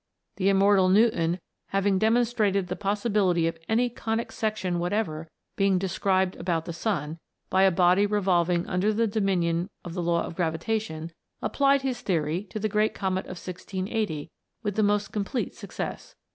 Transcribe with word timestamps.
The 0.37 0.49
immortal 0.49 0.89
Newton 0.89 1.39
having 1.67 1.99
demonstrated 1.99 2.65
the 2.69 2.75
possi 2.75 3.11
bility 3.13 3.47
of 3.47 3.59
any 3.69 3.87
conic 3.87 4.31
section 4.31 4.79
whatever 4.79 5.27
being 5.55 5.77
described 5.77 6.31
P 6.33 6.37
210 6.39 6.41
A 6.41 6.45
TALE 6.45 6.55
OP 6.55 6.61
A 6.63 6.65
COMET. 6.65 6.65
about 6.65 6.65
the 6.65 6.79
sun, 7.11 7.19
by 7.51 7.61
a 7.61 7.71
body 7.71 8.05
revolving 8.07 8.65
under 8.65 8.91
the 8.91 9.05
domi 9.05 9.35
nion 9.35 9.69
of 9.85 9.93
the 9.93 10.01
law 10.01 10.23
of 10.23 10.35
gravitation, 10.35 11.11
applied 11.43 11.83
his 11.83 12.01
theory 12.01 12.41
to 12.45 12.57
the 12.57 12.67
great 12.67 12.95
Comet 12.95 13.25
of 13.25 13.37
1680 13.37 14.31
with 14.63 14.73
the 14.75 14.81
most 14.81 15.11
complete 15.13 15.53
success. 15.53 16.15